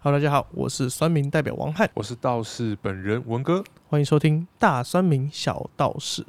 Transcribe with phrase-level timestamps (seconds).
[0.00, 3.64] Hello，大家好，我是酸民代表王翰，我是道士本人文哥。
[3.88, 6.24] 欢迎收听大酸民小道士。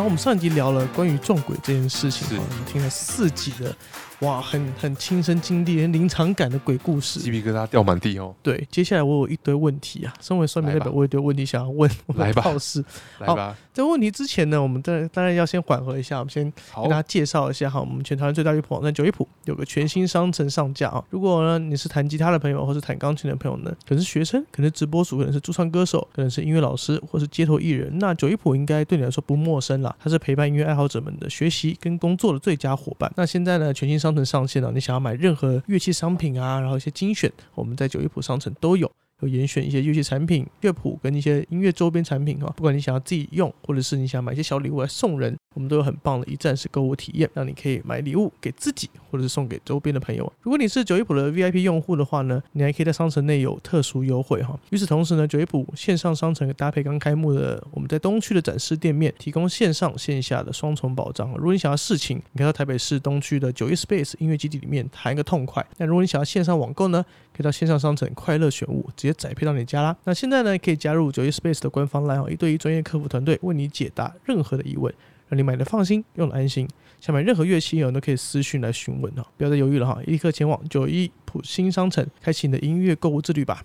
[0.00, 3.74] 后我们上一集聊了关于撞鬼这件事情，我们听了四集的，
[4.20, 7.20] 哇，很很亲身经历、很临场感的鬼故事。
[7.20, 12.84] 鸡皮疙瘩掉满地哦，对，接下来我有一堆问题啊，身为说明代表，我有一堆问题想要问我们 来吧道士。
[13.18, 21.02] 来吧，在问题之前呢，我们当然当然要先缓和一下，我们先好跟大家介绍一下哈，我们全台湾最大乐谱网站九一谱有个全新商城上架啊。
[21.10, 33.10] 如果呢你是弹吉他的朋友，或是弹钢琴的朋友呢，可能是学生，可能是直播主，可能是驻唱歌手，可能是音乐老师，或是街头艺人，那九一谱应该对你来说不陌生它是陪伴音乐爱好者们的学习跟工作的最佳伙伴。
[33.16, 38.90] 那现在呢，全新商城上线了，你想要买任何乐器商品啊，然后一些精选，我们在九一谱商城都有。
[39.20, 50.32] 有严选一些乐器产品、乐谱跟一些音乐周边产品哈，不管你想要自己用，或者是你想买一些小礼物来送人，我们都有很棒的一站式购物体验，让你可以买礼物给自己，或者是送给周边的朋友。
[50.42, 54.56] 如果你是九一谱的 VIP 用户的话呢，你还可以在商城内有特殊优惠哈。
[54.70, 61.28] 与此同时呢，九一谱线上商城搭配刚开幕的我们在东区的展示店面，提供线上线下的双重保障。
[61.36, 65.66] 如果你想要试琴，你可以到台北市东区的九一 Space 音乐基地里面弹一个痛快。
[65.78, 69.96] 那如果你想要线上网购呢，可以到线上商城快乐选物，直接宅配到你家啦。
[70.04, 74.94] 那现在呢，可以加入九一 Space 的官方 LINE，一对一专业客服团队为你解答任何的疑问，
[75.30, 76.68] 让你买的放心，用的安心。
[77.00, 83.64] 想买任何乐器哦，都可以私讯来询问哈，不要再犹豫了哈，立刻前往九一普新商城，开启你的音乐购物之旅吧。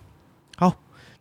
[0.56, 0.74] 好，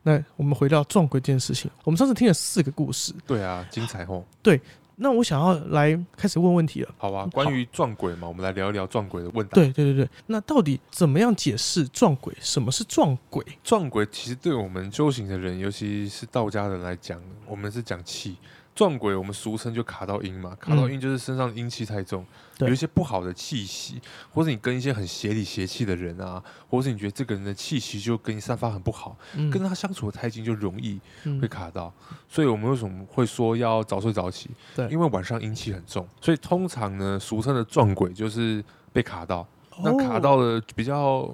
[0.05, 4.23] 那我们回到撞鬼这件事情，我们上次听了四个故事，对啊，精彩哦。
[4.43, 4.61] 对
[4.97, 6.95] 那我想要来开始问问题了。
[6.97, 9.55] 好啊，关于撞鬼嘛，我们来聊一聊撞鬼的问答。
[9.57, 12.33] 对对对对，那到底怎么样解释撞鬼？
[12.39, 13.45] 什么是撞鬼？
[13.65, 18.37] 撞鬼其实对我们修行的人，尤其是道家人来讲，我们是讲气。
[18.75, 22.27] 撞鬼我们俗称就卡到阴嘛，卡到阴就是身上阴气太重，
[22.59, 22.67] 对。
[22.69, 24.01] 有一些不好的气息，
[24.33, 29.49] 或者你跟一些很邪里邪气的人啊，或者你觉得这个人的气息就跟你散发很不好，嗯。
[29.51, 31.41] 跟他相处的太近就容易嗯。
[31.41, 31.93] 会卡到，
[32.29, 34.51] 所以我们为什么会说要早睡早起？
[34.75, 34.89] 对。
[34.89, 39.47] 因为晚上阴气很重，所以通常呢，俗称的撞鬼就是被卡到。
[39.83, 41.29] 那卡哦到了比较，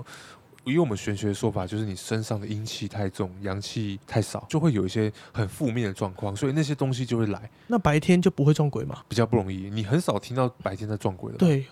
[0.64, 9.02] 以我们玄学的说法，就是你身上的阴气太重，阳气太少，就会有一些很负面的状况，所以那些东西就会来，那白天就不会撞鬼吗？
[9.08, 9.70] 比较不容易。
[9.70, 11.64] 你很少听到白天在撞鬼的，对，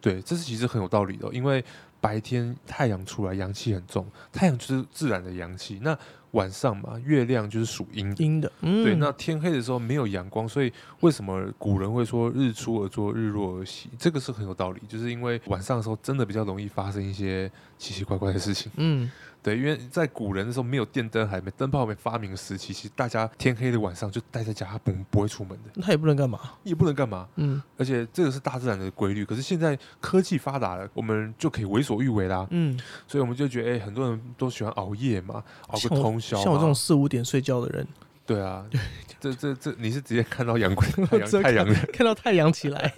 [0.00, 1.64] 对，这是其实很有道理的哦，因为
[2.00, 5.98] 白天太阳出来，阳气很重，太阳就是自然的阳气，那
[6.32, 8.22] 晚上嘛，月亮就是属阴的。
[8.22, 10.70] 阴的，嗯，对，那天黑的时候没有阳光，所以
[11.00, 13.88] 为什么古人会说日出而作，日落而息？
[13.98, 18.70] 这个是很有道理，就是因为晚上的时候真的比较容易发生一些奇奇怪怪的事情。
[18.76, 19.10] 嗯，
[19.42, 26.38] 对，因为在古人的时候没有电灯，还没灯泡还没发明的时期，其实大家天黑的晚上就待在家，他不不会出门的，那他也不能干嘛？
[26.64, 27.26] 也不能干嘛。
[27.36, 29.24] 嗯而且这个是大自然的规律。
[29.24, 32.46] 可是现在科技发达了，我们就可以为所欲为啦。
[32.50, 36.42] 嗯，所以我们就觉得，哎、很多人都喜欢熬夜嘛，熬个通宵嘛。
[36.44, 37.86] 像我这种四五点睡觉的人，
[38.26, 38.64] 对啊，
[39.20, 42.92] 这这这，你是直接看到阳光 太阳太阳的 看到太阳起来，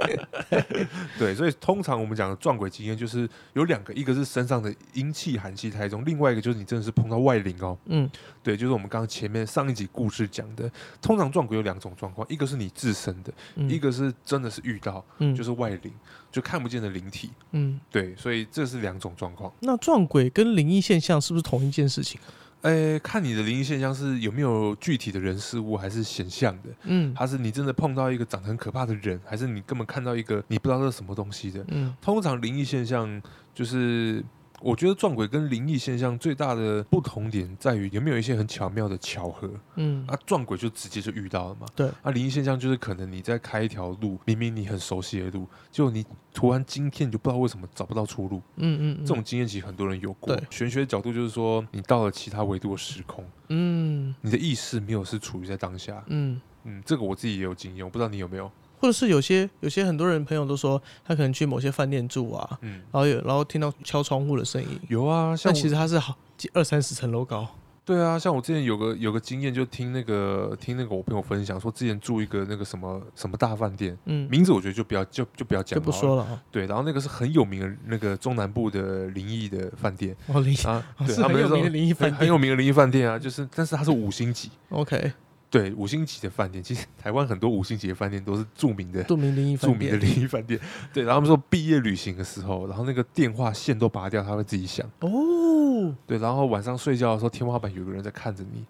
[1.19, 7.77] 对，所以通常我们讲的撞鬼经验就是有两个，一个是身上的阴气寒气太重，另外一个就是你真的是碰到外灵哦。
[7.87, 8.11] 嗯
[8.43, 10.71] 对，就是我们刚刚前面上一集故事讲的，
[11.01, 15.93] 通常撞鬼有两种状况，一个是你自身的，嗯，一个是真的是遇到，嗯就是外灵，
[16.31, 17.31] 就看不见的灵体。
[17.53, 19.53] 嗯，对，所以这是两种状况。
[19.61, 22.21] 那撞鬼跟灵异现象是不是同一件事情？
[22.63, 26.69] 诶，看你的灵异现象是有没有具体的人事物，还是显像的？
[26.85, 31.65] 嗯还是你真的碰到一个长得很可怕的人，还是你根本看到一个你不知道这是什么东西的？
[31.69, 33.21] 嗯通常灵异现象
[33.55, 34.23] 就是，
[34.61, 39.51] 我觉得撞鬼跟灵异现象最大的不同点在于有没有一些很巧妙的巧合。
[39.77, 41.67] 嗯啊，撞鬼就直接就遇到了嘛。
[41.75, 48.43] 对，啊，灵异现象就是可能你在开一条路，明明你很熟悉的路，结果你突然今天你就不知道为什么找不到出路。
[48.57, 50.47] 嗯嗯，嗯这种经验其实很多人有过对。
[50.51, 56.03] 玄学的角度就是说，你到了其他维度的时空，嗯你的意识没有是处于在当下。
[56.09, 56.41] 嗯。
[56.65, 58.51] 嗯，这个我自己也有经验，我不知道你有没有。
[58.81, 67.47] 或者是有些有些很多人朋友都说，他可能去某些饭店住啊，嗯，然后有然后听到敲窗户的声音，有啊，像但其实他是好几二三十层楼高，
[67.85, 76.43] 对啊，像我之前有个有个经验，就听那个听那个我朋友分享说，之前住一个那个什么什么大饭店，嗯，名字我觉得就不要就就不要讲就不说了啊。
[76.51, 80.17] 对，然后那个是很有名的那个中南部的灵异的饭店。
[80.29, 82.27] 哦，灵啊，哦对，他们那时候是很有名的灵异很。
[82.29, 85.13] 有名的灵异饭店啊，就是但是它是五星级，OK，
[85.51, 89.03] 对，五星级的饭店，其实台湾很多五星级的饭店都是著名的。
[89.03, 89.97] 著名灵异著名的。
[89.97, 90.61] 灵异饭店，
[90.93, 98.65] 对，然后他们说毕业旅行的时候，然后那个电话线都拔掉，他会自己响，哦，对，然后晚上睡觉的时候，天花板有个人在看着你，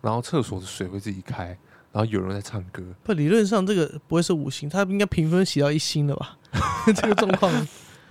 [0.00, 1.56] 然后厕所的水会自己开，
[1.92, 6.36] 然后有人在唱歌，不，理论上这个不会是五星，他应该评分写到一星的吧？
[6.96, 7.52] 这个状况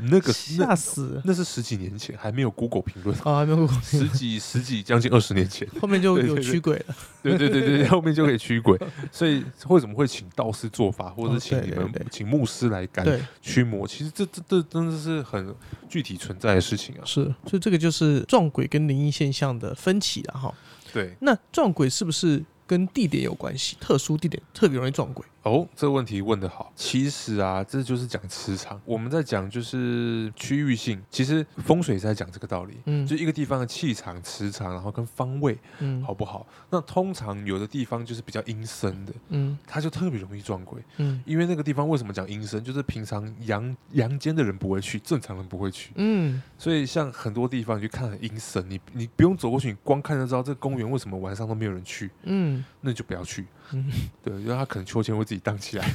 [0.10, 3.40] 那个吓死了那是十几年前，还没有 Google 评论，啊！
[3.40, 6.96] 还没有 Google 十几十几将近二十年前，后面就有驱鬼了。
[7.22, 8.80] 对对对对，后面就可以驱鬼。
[9.12, 13.06] 所以为什么会请道士做法，或者请你们请牧师来赶，
[13.42, 13.88] 驱魔？
[13.88, 15.54] 其实这这这真的是很
[15.90, 17.02] 具体存在的事情啊。
[17.06, 20.54] 是，所以这个就是撞鬼跟灵异现象的分歧了哈。
[20.94, 23.76] 对，那撞鬼是不是跟地点有关系？
[23.82, 25.26] 特殊地点特别容易撞鬼。
[25.44, 26.72] 哦，这个问题问得好。
[26.74, 28.80] 其实啊，这就是讲磁场。
[28.86, 32.78] 我们在讲就是区域性，其实风水是在讲这个道理。
[32.86, 36.48] 嗯就一个地方的气场、磁场，然后跟方位嗯好不好？
[36.70, 40.82] 那通常有的地方就是比较阴森的，嗯它就特别容易撞鬼。
[40.96, 42.64] 嗯因为那个地方为什么讲阴森？
[42.64, 45.92] 就是平常阳阳间的人不会去，正常人不会去。
[45.96, 53.46] 嗯，所以像很多地方你去看很阴森，你你不用走过去，你光看就知道这个公园为什么晚上都没有人去，嗯那就不要去。
[53.74, 53.90] 嗯，
[54.24, 55.94] 对，因为他可能秋千会自己荡起来。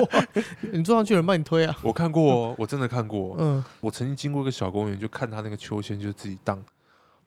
[0.72, 1.76] 你坐上去有人帮你推啊？
[1.82, 3.36] 我看过哦，我真的看过。
[3.38, 6.62] 嗯，我曾经经过一个小公园，就看他那个秋千就自己荡，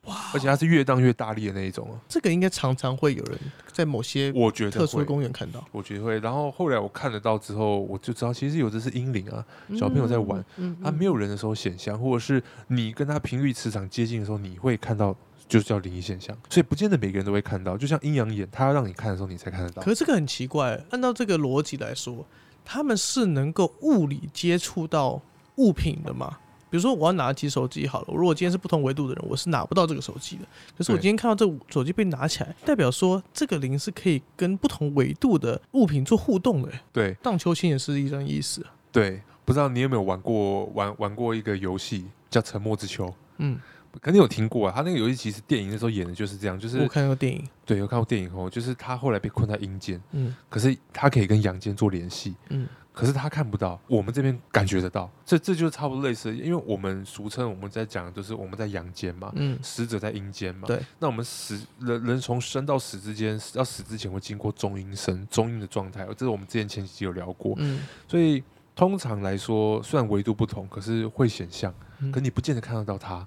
[0.05, 0.31] 哇！
[0.33, 1.99] 而且它是越荡越大力的那一种啊。
[2.09, 3.37] 这个应该常常会有人
[3.71, 5.63] 在某些我觉得特殊的，公园看到。
[5.71, 6.19] 我觉得会。
[6.19, 9.45] 然后后来我看得到之后，我就知道其实有的是阴灵啊，
[9.77, 15.15] 小朋友在玩，嗯，他没有人的时候显像，或者是你跟他频率磁场接近的时候，你会看到，
[15.47, 16.35] 就是叫灵异现象。
[16.49, 19.89] 所以不见得每个人都会看到，就像阴阳眼，他要让你看的时候，你才看得到可。
[19.89, 22.25] 是这个很奇怪，按照这个逻辑来说，
[22.63, 25.21] 他们是能够物理接触到
[25.55, 26.37] 物品的吗？
[26.69, 30.45] 比如说我要拿起手机好了，如果今天是不同维度的人，我是拿不到这个手机的。
[30.75, 36.71] 可是我今天看到这手机被拿起来，代表说这个灵是可以跟不同维度的物品做互动的。
[36.91, 38.65] 对荡秋千也是一样意思。
[38.91, 43.05] 对，不知道你有没有玩过玩玩过一个游戏叫《沉默之秋》？
[43.37, 43.59] 嗯，
[44.01, 44.73] 肯定有听过啊。
[44.75, 47.47] 他那个游戏其实电影那时候演的就是这样，就是我看过电影。
[47.65, 68.43] 对，有看过电影后，就是他后来被困在阴间，嗯可是他可以跟阳间做联系，嗯可是他看不到，我们这边感觉得到，这这就是差不多类似，因为我们俗称我们在讲就是我们在阳间嘛，嗯死者在阴间嘛，对，那我们死人人从生到死之间，要死之前会经过中阴身，中阴的状态，这是我们之前前几集有聊过，嗯所以
[68.75, 73.25] 通常来说，虽然维度不同，可是会显像，嗯可你不见得看得到它，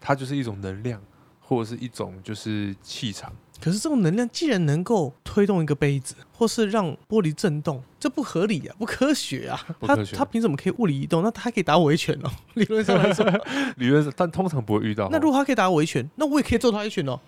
[0.00, 1.00] 它就是一种能量，
[1.40, 3.32] 或者是一种就是气场。
[3.58, 9.58] 可是这种能量既然能够推动一个杯子，或是让玻璃震动，这不合理啊，不科学啊！
[9.80, 11.22] 它它凭什么可以物理移动？
[11.22, 12.30] 那它还可以打我一拳哦。
[12.52, 13.24] 理论上来说，
[13.78, 15.08] 理论上，但通常不会遇到。
[15.10, 17.18] 那如果它可以打我一拳，那我也可以揍他一拳哦。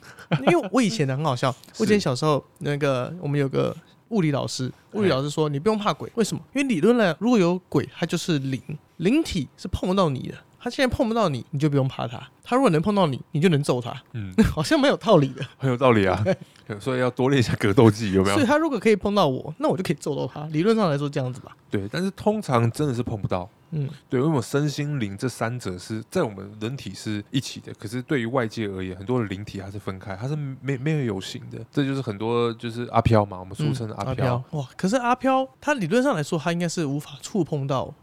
[0.46, 1.48] 因为我以前呢很好笑，
[1.80, 3.74] 我以前小时候那个我们有个
[4.10, 6.42] 物理老师，物理老师说你不用怕鬼，为什么？
[6.54, 8.60] 因为理论呢，如果有鬼，它就是灵，
[8.98, 10.34] 灵体是碰不到你的。
[10.60, 15.44] 他现在碰不到你，你就不用怕他；他如果能碰到你，你就能揍他，嗯， 好像蛮有道理的。
[15.56, 16.24] 很有道理啊。
[16.78, 18.34] 所以要多练一下格斗技，有没有？
[18.34, 20.44] 所以他如果可以碰到我，那我就可以揍到他。
[20.48, 21.56] 理论上来说这样子吧。
[21.70, 23.48] 对，但是通常真的是碰不到。
[23.70, 31.58] 嗯，对，因为我身心灵这三者是在我们人体是一起的，可是对于外界而言，很多的灵体还是分开，它是没没有有形的。
[31.72, 34.44] 这就是很多就是阿飘嘛，我们俗称的嗯阿飘。
[34.50, 37.94] 哇，可是阿飘他理论上来说，他应该是无法触碰到，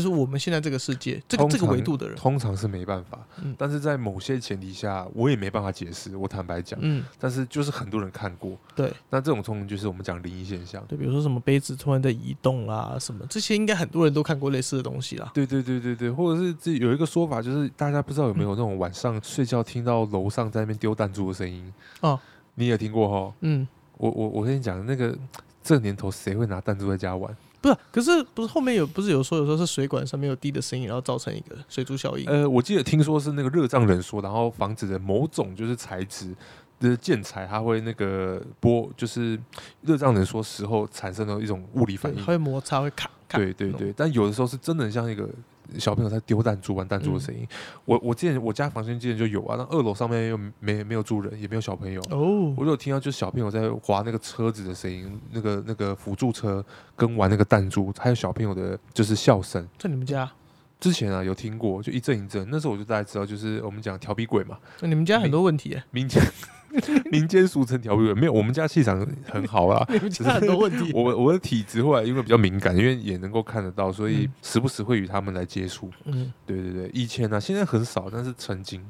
[0.00, 2.16] 就是我们现在这个世界这个这个维度的人。
[2.16, 6.16] 通常是没办法，嗯但是在某些前提下，我也没办法解释。
[6.16, 10.82] 我坦白讲，嗯，但是就是很多人看过，对那这种通常就是我们讲灵异现象。
[10.88, 15.30] 对，比如说什么杯子突然在移动啦，什么这些应该很多人都看过类似的东西啦。
[15.34, 22.18] 对对对对对，或者是这有一个说法，就是大家不知道有没有那种晚上睡觉听到楼上在那边丢弹珠的声音哦，
[22.54, 23.34] 你也听过哈？
[23.40, 23.66] 嗯，
[23.98, 25.16] 我我我跟你讲，那个
[25.62, 27.36] 这年头谁会拿弹珠在家玩？
[27.60, 32.24] 不是，可是不是后面有不是有说有时候是水管上面有滴的声音，然后造成一个水珠效应。
[32.26, 36.34] 呃，我记得听说是那个热胀冷缩，然后防止的某种就是材质
[36.78, 39.38] 的建材，它会那个波，就是
[39.82, 42.24] 热胀冷缩时候产生的一种物理反，应它。
[42.24, 43.36] 会摩擦，会卡卡。
[43.36, 45.28] 对对对，但有的时候是真的像一个
[45.78, 47.46] 小朋友在丢弹珠、玩弹珠的声音。
[47.84, 52.00] 我我之前我家房间之前就有啊，那二楼上面又没没有住人，也没有小朋友。
[52.10, 56.64] 哦我，就有听到，就是小朋友在滑那个车子的声音，那个那个辅助车
[56.96, 59.66] 跟玩那个弹珠，还有小朋友的就是笑声。
[59.78, 60.30] 在你们家？
[60.78, 66.22] 之前啊有听过，就一阵一阵，那时候我就大概知道，就是我们讲调皮鬼嘛，那你们家很多问题耶，民间
[67.10, 69.84] 民间俗称调皮鬼，没有，我们家气场很好啦。
[69.90, 70.92] 你们家很多问题。
[70.92, 75.90] 我我的体质后来因为比较敏感，因为也能够看得到，所以嗯时不时会与他们来接触。
[76.04, 78.84] 嗯，对对对，以前呢、啊，现在很少，但是曾经，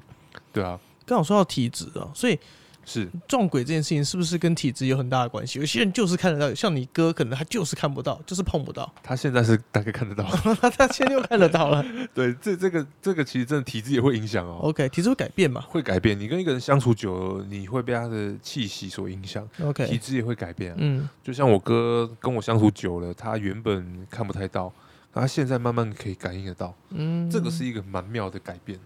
[0.52, 2.38] 对啊，刚好说到体质啊，所以
[2.84, 5.58] 是撞鬼这件事情是不是跟体质有很大的关系？
[5.58, 10.24] 有些人就是看得到，像你哥可能他就是看不到，就是碰不到，他现在是大概看得到。
[10.76, 11.84] 他现在又看得到了。
[12.14, 16.18] 对，这这个这个其实真的体质也会影响哦，OK，体质会改变嘛会改变。
[16.18, 20.76] 你跟一个人相处久了，你会被他的气息所影响，？OK，体质也会改变啊。
[20.78, 24.72] 嗯就像我哥跟我相处久了，他原本看不太到，
[25.12, 28.78] 他现在慢慢可以感应得到，嗯，这个是一个蛮妙的改变。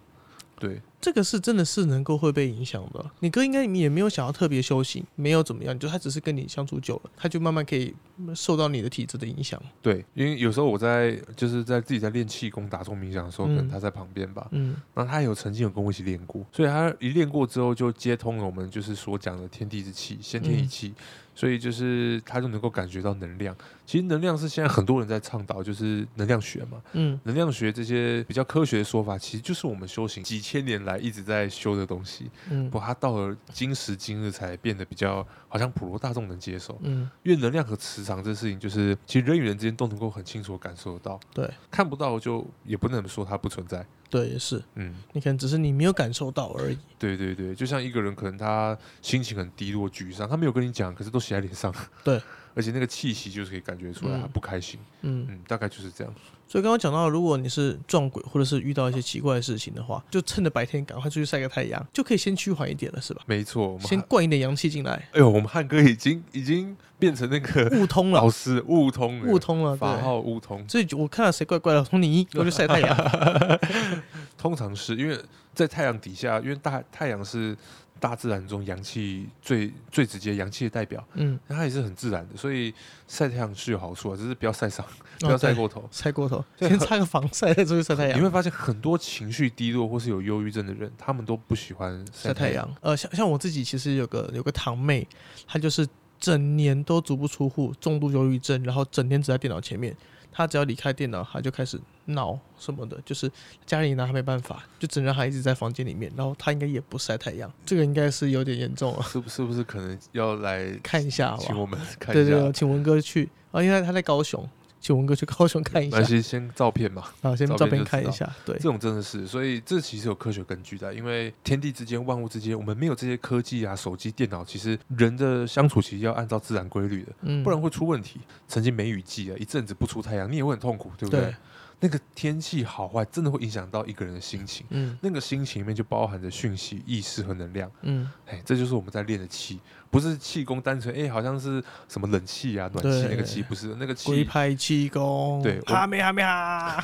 [0.59, 3.05] 对，这个是真的是能够会被影响的。
[3.21, 7.95] 你哥应该也没有想要特别修行，没有怎么样，就他只是跟你相处久了，他就慢慢可以
[8.35, 9.61] 受到你的体质的影响。
[9.83, 20.95] 对，因为有时候我在就是在自己在练气功、打坐冥想的时候，可能嗯他在旁边吧，嗯然后他有曾经有跟我一起练过，所以他一练过之后就接通了我们就是所讲的天地之气、先天一嗯气，
[21.35, 23.57] 所以就是他就能够感觉到能量。
[23.87, 26.81] 其实能量是现在很多人在倡导，就是能量学嘛。
[26.93, 32.31] 嗯能量学这些比较科学的说法，其实就是我们修行几千年来一直在修的东西。
[32.51, 36.79] 嗯不过它到了今时今日才变得比较好像普罗大众能接受。
[36.83, 43.85] 嗯，因为能量和磁场这事情，就是其实人与人之间都能够很清楚地感受得到，对看不到就也不能说它不存在。
[44.15, 46.79] 对，也是，嗯，你可能只是你没有感受到而已。
[47.01, 51.75] 对对对，就像一个人可能他心情很低落、沮丧，他没有跟你讲，可是都写在脸上。
[52.05, 52.23] 对，
[52.55, 54.79] 而且那个气息就是可以感觉出来嗯他不开心。
[55.03, 56.15] 嗯，嗯，大概就是这样。
[56.47, 63.23] 所以刚刚讲到，如果你是撞鬼或者是遇到一些奇怪的事情的话，就趁着白天赶快出去晒个太阳，就可以先趋缓一点了，是吧？
[63.27, 69.97] 没错，我们先灌一点阳气进来，哎呦，我们汉哥已经已经变成那个悟通了老，师悟通了，悟通了，法。
[69.99, 70.69] 号悟通。
[70.69, 73.61] 所以我看到谁怪怪的，我说你我就晒太阳。
[74.37, 75.19] 通常是因为
[75.55, 77.57] 在太阳底下，因为大太阳是
[78.01, 82.75] 大自然中阳气最最直接阳气的代表，嗯，那它也是很自然的，所以
[83.09, 84.85] 晒太阳是有好处啊，只是不要晒伤，
[85.21, 85.89] 不哦要晒对过头。
[85.91, 88.19] 晒过头，先擦个防晒再出去晒太阳。
[88.19, 92.69] 你会发现很多情绪低落或是有忧郁症的人，他们都不喜欢晒太阳。
[92.83, 95.07] 呃，像像我自己其实有个有个堂妹，
[95.47, 95.87] 她就是
[96.19, 99.97] 整年都足不出户，重度忧郁症，然后整天只在电脑前面。
[100.35, 103.31] 她只要离开电脑，他就开始闹什么的，就是
[103.65, 106.13] 家里拿他没办法，就只能让她一直在房间里面。
[106.17, 111.37] 然后他应该也不晒太阳，这个应该是有点严重了，是不是不是可能要来看一下？
[111.39, 112.25] 请我们看一下？
[112.25, 114.47] 对对对，请文哥去啊，因为他在高雄，
[114.85, 117.05] 请文哥去高雄看一下先照片嘛。
[117.23, 128.21] 啊，先照照片看一下，对这，种真的是，所以这其实有科学根据的，因为天地之间、万物之间，我们没有这些科技啊、手机、电脑，其实人的相处其实要按照自然规律的，嗯，不然会出问题。
[128.47, 131.23] 曾经梅雨季啊，一阵子不出太阳，你也会很痛苦，对不对？
[131.23, 131.35] 对，
[131.81, 137.71] 那个天气好坏真的会影响到一个人的心情，嗯那个心情里面就包含着讯息、意识和能量。
[137.83, 144.25] 嗯，哎，这就是我们在练的气，不是气功单纯哎，好像是什么冷气啊、暖气那个气，不是那个龟气。
[144.25, 146.83] 派气功，对我哈没哈没哈，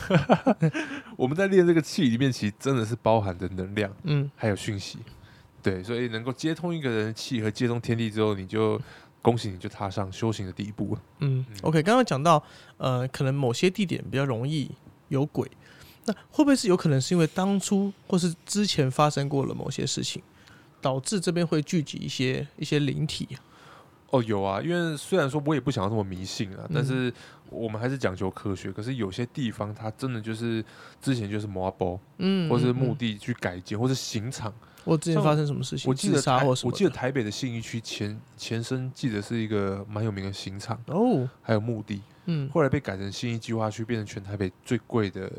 [1.16, 3.90] 我们在练这个气里面，其实真的是包含着能量。
[4.02, 4.98] 嗯还有讯息，
[5.62, 8.80] 对，所以能够接通一个人的气和接通天地之后，你就
[9.22, 11.02] 恭喜你就踏上修行的第一步了。
[11.18, 12.42] 嗯嗯，OK，刚刚讲到
[12.78, 14.70] 呃，可能某些地点比较容易
[15.08, 15.50] 有鬼，
[16.06, 20.22] 那会不会是有可能是因为当初或是之前发生过了某些事情，
[20.80, 23.28] 导致这边会聚集一些一些灵体？
[24.10, 27.12] 哦，有啊，因为虽然说我也不想要这么迷信啊，嗯但是
[27.50, 28.72] 我们还是讲究科学。
[28.72, 30.64] 可是有些地方它真的就是
[31.00, 34.52] 之前就是摩包，嗯，或是墓地去改建，或是刑场。
[34.84, 36.18] 我之前发生什么事情，我记得？
[36.64, 45.30] 我记得台北的信义区前前身记得是一个蛮有名的刑场，哦，还有墓地，嗯后来被改成信义计划区，变成全台北最贵的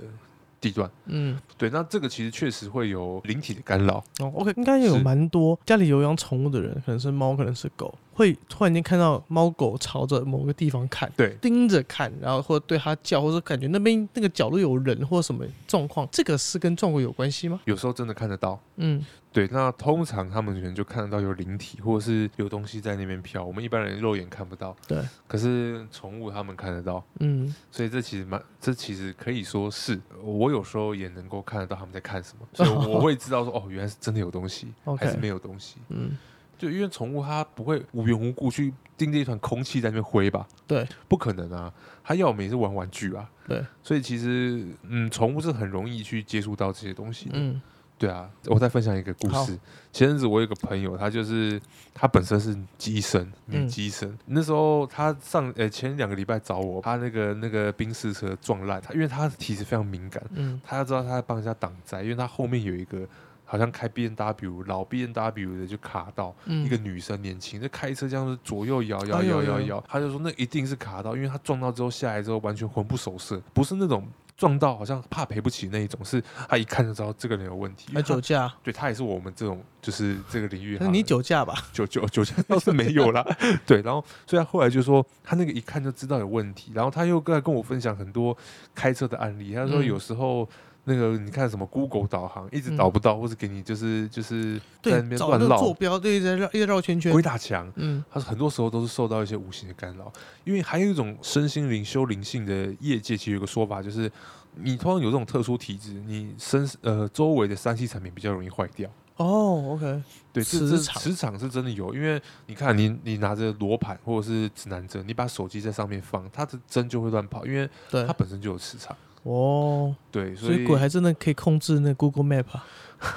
[0.59, 0.87] 地段。
[1.05, 3.95] 嗯，对，那这个其实确实会有灵体的干扰。
[4.19, 11.11] 哦，OK，应该有是蛮多家里有养宠物的人，可能是猫，可能是狗，会突然间看到猫狗朝着某个地方看。
[11.15, 17.59] 对，盯着看，然后或者对它叫，或者感觉那边那个角落有人或什么状况，这个是跟状况有关系吗？
[17.65, 18.59] 有时候真的看得到。
[18.77, 19.03] 嗯
[19.33, 24.75] 对，那通常他们可能就看得到有灵体，或者是有东西在那边飘，我们一般人肉眼看不到。
[24.85, 35.77] 对，可是宠物他们看得到，嗯所以这其实蛮，这其实可以说是我有时候也能够看得到他们在看什么， 所以我会知道说，哦，原来是真的有东西还是没有东西。
[35.87, 36.17] 嗯，
[36.61, 40.47] 就因为宠物它不会无缘无故去盯着一团空气在那边挥吧？
[40.67, 43.27] 对，不可能啊，它要我们也是玩玩具啊。
[43.47, 47.31] 对，所以其实，嗯，宠物是很容易去接触到这些东西的。
[47.35, 47.59] 嗯
[47.97, 49.55] 对啊，我再分享一个故事。
[49.93, 51.61] 前阵子我有一个朋友，他就是
[51.93, 52.57] 他本身是
[52.89, 54.17] 医生，女嗯机生。
[54.25, 63.07] 那时候他上呃前两个礼拜找我，他那个那个冰士车撞烂，他因为他的体质非常敏感，嗯他要知道他在帮人家挡灾，因为他后面有一个
[63.51, 66.33] 好像开 B N W 老 B N W 的就卡到。
[66.45, 77.93] 嗯，一个女生年轻，就开车这样子左右摇摇摇摇摇，他就说那一定是卡到，因为他撞到之后下来之后完全魂不守舍，不是那种撞到好像怕赔不起那一种，是他一看就知道这个人有问题。
[78.03, 81.53] 酒驾，对他也是我们这种就是这个领域，那你酒驾吧？
[81.73, 83.21] 酒酒酒驾倒是没有啦，
[83.67, 88.35] 对，然后所以他后来就说他那个一看就知道有问题，然后他又跟跟我分享很多
[88.73, 90.47] 开车的案例，他说嗯有时候。
[90.83, 97.21] 那个你看什么 Google 导航一直嗯导不到，或者给你就是就是在那对，边乱绕坐标，对，一直在绕，一直在绕圈圈鬼。
[97.21, 100.11] 打墙，嗯他说很多时候都是受到一些无形的干扰，
[100.43, 104.11] 因为还有一种身心灵修灵性的业界，其实有个说法就是，
[104.55, 108.89] 你通常有这种特殊体质，你身呃周围的三 C 产品比较容易坏掉。
[109.17, 110.01] 哦，OK，
[110.33, 118.97] 对，磁场磁场是真的有，因为你看你你拿着罗盘或者是指南针，你把手机在上面放，它的针就会乱跑，因为它，本身就有磁场。
[119.23, 122.65] 哦，对，所以鬼还真的可以控制那 Google Map 啊。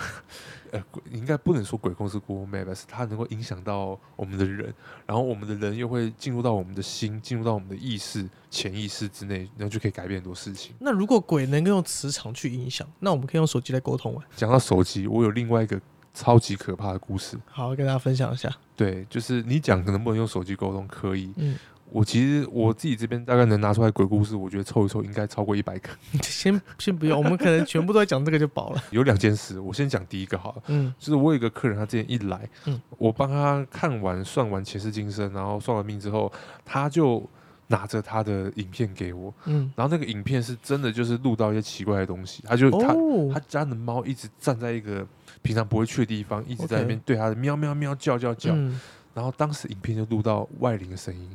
[0.70, 4.75] 呃，鬼应该不能说鬼控制 Google Map，是它能够影响到我们的人，
[5.06, 10.75] 然后我们的人又会进入到我们的心，进入到我们的意识、潜意识之内，然后就可以改变很多事情。
[10.80, 14.25] 那如果鬼能够用磁场去影响，那我们可以用手机来沟通啊。
[14.34, 15.80] 讲到手机，我有另外一个
[16.12, 17.38] 超级可怕的故事。
[17.46, 18.52] 好，跟大家分享一下。
[18.75, 21.32] 对，就是你讲能不能用手机沟通，可以。
[21.37, 21.56] 嗯，
[21.91, 25.88] 我其实我自己这边大概能拿出来鬼故事，我觉得凑一凑应该超过一百个。
[26.23, 28.83] 先先不用，我们可能全部都在讲这个就饱了。
[28.91, 30.62] 有两件事，我先讲第一个好了。
[30.69, 36.33] 嗯就是我有一个客人，他之前一来，嗯我帮他看完算完前世今生，然后算完命之后，
[36.64, 37.23] 他就
[37.69, 45.07] 拿着他的影片给我，嗯，然后那个影片是真的就是录到一些奇怪的东西，他就他、哦他，家的猫一直站在一个
[45.43, 48.79] 平常不会去的地方，一直在那边对他的喵喵喵叫叫叫，嗯，
[49.14, 51.35] 然后当时影片就录到外灵的声音，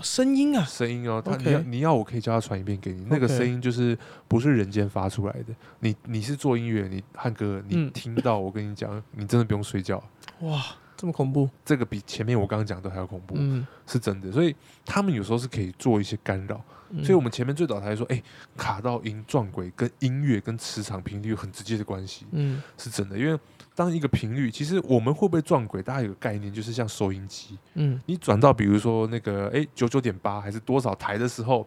[0.00, 3.96] 声音啊，声音哦，他你要你要我可以叫他传一遍给你，那个声音就是
[4.28, 7.90] 不是人间发出来的，你你是做音乐，你汉哥，你嗯。
[7.92, 10.02] 听到我跟你讲，你真的不用睡觉。
[10.40, 10.62] 哇，
[10.96, 11.48] 这么恐怖。
[11.64, 14.32] 这个比前面我刚刚讲的还要恐怖，嗯，是真的。
[14.32, 16.56] 所以他们有时候是可以做一些干扰。
[16.88, 18.22] 嗯所以我们前面最早才说，哎、
[18.56, 23.18] 卡到音撞鬼跟音乐跟磁场频率有很直接的关系，嗯是真的。
[23.18, 23.36] 因为
[23.74, 31.66] 当一个频率，其实我们会不会撞鬼，大家有个概念，就是像收音机，嗯你转到比如说那个哎九九点八还是多少台的时候，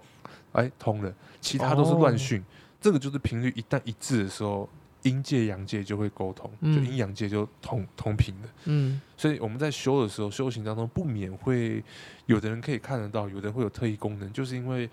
[0.53, 2.41] 哎通了，其他都是乱讯。
[2.79, 4.69] 这个就是频率一旦一致的时候，
[5.03, 8.49] 阴界阳界就会沟通，嗯就阴阳界就同同频的。
[8.65, 11.83] 嗯所以我们在修的时候，修行当中不免会
[12.25, 14.89] 有的人可以看得到，有的人会有特异功能，就是因为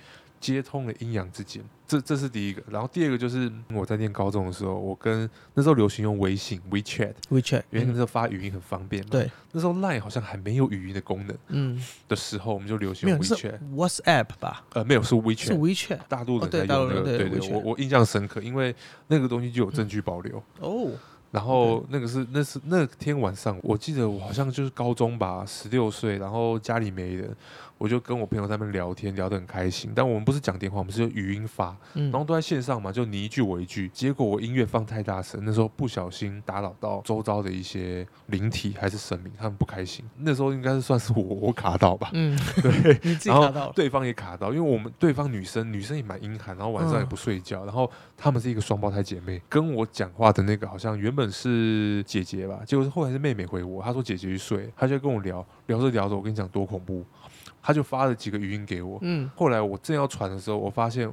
[0.52, 1.62] 接通了阴阳之间。
[1.88, 2.62] 这这是第一个。
[2.68, 9.10] 然后第二个就是我在念高中的时候，我跟那时候流行用微信 WeChat，，WeChat，因为那嗯时候发语音很方便嘛。
[9.10, 13.58] 对，那时候 Line 好像还没有语音的功能嗯，的时候，我们就流行用没有是 WeChat。
[13.76, 14.64] WhatsApp 吧？
[14.72, 15.54] 呃，没有是是 WeChat 是。
[15.54, 18.74] WeChat 大陆人在用那个，大陆人对对我我印象深刻，因为
[19.06, 20.42] 那个东西就有证据保留。
[20.58, 20.90] 哦，
[21.30, 27.36] 然后那个是那是那天晚上，我记得我好像就是高中吧，十六岁，然后家里没人，
[27.78, 29.92] 我就跟我朋友在那边聊天，聊得很开心。
[29.94, 33.88] 但我们不是讲电话，我们是用语音发，嗯然后都在线上嘛，就你一句我一句。
[33.90, 40.04] 结果我音乐放太大声，那时候不小心打扰到周遭的一些灵体还是神明，他们不开心。
[40.18, 57.04] 那时候应该是算是我我卡到吧，嗯， 对， 你自己然后卡到，对方也卡到，因为我们对方女生女生也蛮阴寒，然后晚上也嗯不睡觉，然后她们是一个双胞胎姐妹，跟我讲话的那个好像原本是姐姐吧，结果是后来是妹妹回我，她说姐姐去睡，她就跟我聊聊着聊着，我跟你讲多恐怖，
[57.66, 61.12] 她就发了几个语音给我，嗯，后来我正要传的时候，我发现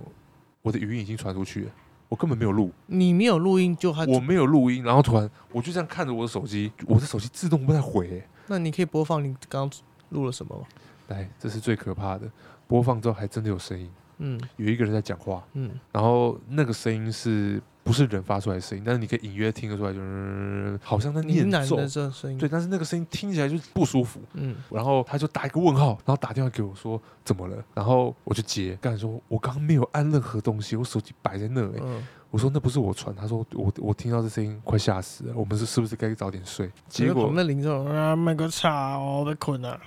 [0.61, 1.71] 我的语音已经传出去了。
[2.09, 10.63] 我根本没有录，你没有录音就他，我没有录音，然后突然我就这样看着我的手机，我的手机自动不再回、欸那你可以播放你刚刚录了什么吗？
[11.07, 12.29] 来，这是最可怕的，
[12.67, 13.89] 播放之后还真的有声音，
[14.19, 14.39] 嗯。
[14.57, 15.71] 有一个人在讲话，嗯。
[15.91, 18.83] 然后那个声音是不是人发出来的声音？
[18.85, 21.87] 但是你可以隐约听得出来，就是、嗯好像在呢念咒的。
[21.87, 24.19] 这声音，对，，但是那个声音听起来就是不舒服。
[24.33, 27.63] 嗯然后他就打一个问号，然后打电话给我说怎么了？
[27.73, 31.79] 然后我就接，刚才说我刚刚没有按任何东西，我手机摆在那、欸。
[31.83, 36.71] 嗯，我说那不是我传，他说我我听到这声音快吓死了，我们是是不是该早点睡？
[36.87, 39.79] 结果旁边邻座啊，卖个茶我，被困了，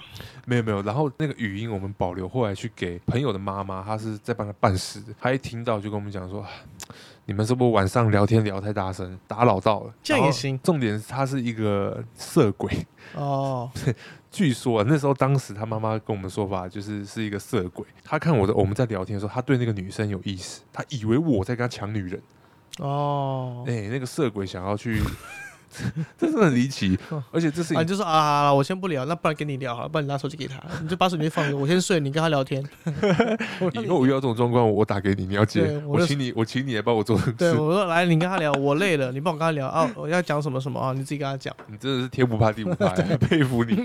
[0.45, 6.49] 没有没有，然后那个语音我们保留，后来去给朋友的妈妈，她是在帮她办事的，她一听到就跟我们讲说，啊
[7.29, 9.93] 你们是不是晚上聊天聊太大声，打扰到了？
[10.01, 10.57] 这样也行。
[10.61, 13.69] 重点是他是一个色鬼，哦，
[14.31, 22.23] 据说、啊、那时候当时他妈妈跟我们说法就是是一个色鬼，他看我的我们在聊天的时候，他对那个女生有意思，他以为我在跟他抢女人，
[22.79, 25.03] 哦，哎、那个色鬼想要去
[26.19, 32.63] 这真的很离奇哦，而且这是啊，你就说啊我先不聊，那不然跟你聊好了，不然你拿手机给他， 你就把手机放着，我先睡，你跟他聊天。
[33.83, 41.55] 以后我遇到这种状况，我打给你，你要接，我我请你，我请你来帮我做对，我说来，你跟他聊，我累了，你帮我跟他聊啊，我要讲什么什么啊，你自己跟他讲。
[41.69, 42.89] 你真的是天不怕地不怕，
[43.21, 43.77] 佩服你。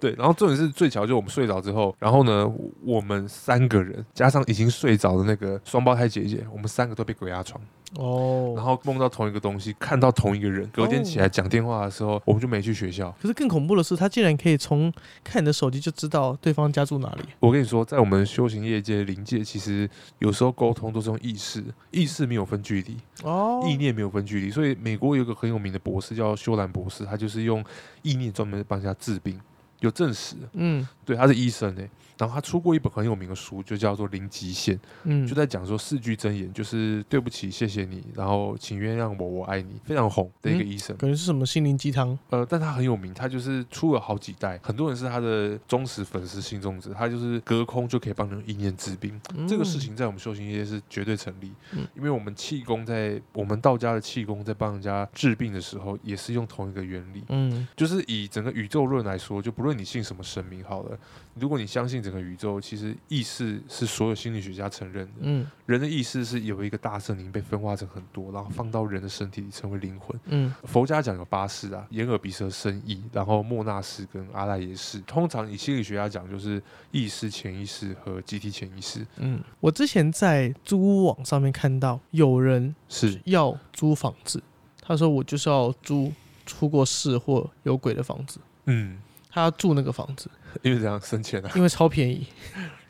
[0.00, 2.50] 对，然后重点是最巧，就是我们睡着之后，然后呢，
[2.82, 7.60] 我们三个人加上已经睡着的那个双胞胎姐姐，我们三个都被鬼压床，
[7.96, 13.14] 哦，然后梦到同一个东西，看到同一个人，隔天起来讲电话的时候，我们就没去学校。
[13.20, 17.22] 可是更恐怖的是，他竟然可以从看你的手机就知道对方家住哪里。
[17.40, 24.50] 我跟你说，在我们修行业界、灵界，其实有时候沟通都是用意识，意识没有分距离，哦意念没有分距离。
[24.50, 27.64] 所以美国有一个很有名的博士叫修兰博士，他就是用
[28.02, 29.40] 意念专门帮人家治病，
[29.84, 30.34] 有证实。
[30.54, 31.88] 嗯对，他是医生诶。
[32.16, 40.96] 然后他出过一本很有名的书，就叫做《零极限》，嗯，就在讲说四句真言，就是对不起，谢谢你，然后请原谅我，我爱你，非常红的一个嗯医生。
[40.96, 42.16] 感觉是什么心灵鸡汤。
[42.30, 49.20] 呃，但他很有名，他就是出了好几代，很多人是他的忠实粉丝、信众者，他就是隔空就可以帮人一念治病。
[49.48, 57.24] 这个事情在我们修行界是绝对成立，嗯因为我们气功在我们道家的气功在帮人家治病的时候，也是用同一个原理。
[57.30, 60.98] 嗯，就是以整个宇宙论来说，就不论你信什么神明好了，
[61.34, 65.46] 如果你相信整个宇宙，其实意识是所有心理学家承认的，嗯。
[65.66, 70.18] 人的意识是有一个大圣灵被分化成很多，然后放到人的身体里成为灵魂。
[70.26, 70.54] 嗯。
[70.64, 75.00] 佛家讲有八世啊，眼耳鼻舌身意，然后莫那识跟阿赖耶识。
[75.00, 79.06] 通常以心理学家讲，就是意识、潜意识和集体潜意识。
[79.16, 84.42] 嗯，我之前在租屋网上面看到有人是，要租房子，
[84.82, 86.12] 他说我就是要租
[86.44, 88.98] 出过事或有鬼的房子，嗯，
[89.34, 90.30] 他要住那个房子，
[90.62, 92.24] 因为这样省钱啊，因为超便宜。